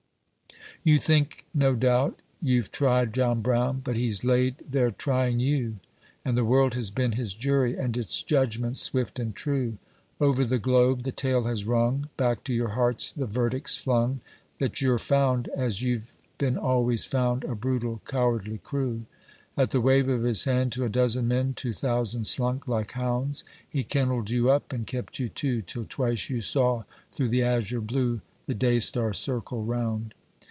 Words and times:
G9 0.49 0.83
You 0.93 0.97
think, 0.99 1.45
no 1.53 1.75
doubt, 1.75 2.23
you 2.41 2.63
've 2.63 2.71
tried 2.71 3.13
John 3.13 3.41
Brown, 3.41 3.81
but 3.83 3.95
he 3.95 4.09
's 4.09 4.23
laid 4.23 4.55
there 4.67 4.89
trying 4.89 5.39
you, 5.39 5.75
And 6.25 6.35
the 6.35 6.43
world 6.45 6.73
has 6.73 6.89
been 6.89 7.11
his 7.11 7.35
jury, 7.35 7.77
and 7.77 7.95
its 7.95 8.23
judgment 8.23 8.77
's 8.77 8.81
swift 8.81 9.19
and 9.19 9.35
true: 9.35 9.77
Over 10.19 10.43
the 10.43 10.57
globe 10.57 11.03
the 11.03 11.11
tale 11.11 11.43
has 11.43 11.67
rung, 11.67 12.09
back 12.17 12.43
to 12.45 12.53
your 12.53 12.69
hearts 12.69 13.11
the 13.11 13.27
verdict's 13.27 13.75
flung, 13.77 14.21
That 14.57 14.81
you're 14.81 14.97
found, 14.97 15.49
as 15.49 15.83
you've 15.83 16.17
been 16.39 16.57
always 16.57 17.05
found, 17.05 17.43
a 17.43 17.53
brutal, 17.53 18.01
cowardly 18.03 18.57
crew! 18.57 19.05
At 19.55 19.69
the 19.69 19.81
wave 19.81 20.09
of 20.09 20.23
his 20.23 20.45
hand 20.45 20.71
to 20.71 20.83
a 20.83 20.89
dozen 20.89 21.27
men, 21.27 21.53
two 21.53 21.73
thousand 21.73 22.25
slunk 22.25 22.67
like 22.67 22.93
hounds; 22.93 23.43
Ho 23.75 23.83
kennelled 23.87 24.31
you 24.31 24.49
up, 24.49 24.73
and 24.73 24.87
kept 24.87 25.19
you 25.19 25.27
too, 25.27 25.61
till 25.61 25.85
twice 25.87 26.31
you 26.31 26.41
saw 26.41 26.85
through 27.13 27.29
the 27.29 27.43
azure 27.43 27.81
blue, 27.81 28.21
The 28.47 28.55
day 28.55 28.79
star 28.79 29.13
circle 29.13 29.63
round. 29.63 30.15